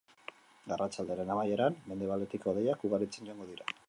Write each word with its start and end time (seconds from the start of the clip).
Arratsaldearen 0.75 1.33
amaieran 1.35 1.77
mendebaldetik 1.91 2.47
hodeiak 2.53 2.87
ugaritzen 2.91 3.31
joango 3.31 3.51
dira. 3.53 3.73